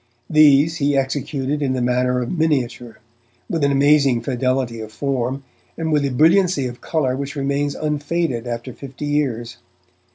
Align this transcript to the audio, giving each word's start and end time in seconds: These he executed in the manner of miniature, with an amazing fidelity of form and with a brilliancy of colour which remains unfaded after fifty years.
These 0.31 0.77
he 0.77 0.97
executed 0.97 1.61
in 1.61 1.73
the 1.73 1.79
manner 1.83 2.23
of 2.23 2.35
miniature, 2.35 2.97
with 3.47 3.63
an 3.63 3.71
amazing 3.71 4.21
fidelity 4.21 4.79
of 4.81 4.91
form 4.91 5.43
and 5.77 5.91
with 5.91 6.03
a 6.03 6.09
brilliancy 6.09 6.65
of 6.65 6.81
colour 6.81 7.15
which 7.15 7.35
remains 7.35 7.75
unfaded 7.75 8.47
after 8.47 8.73
fifty 8.73 9.05
years. 9.05 9.57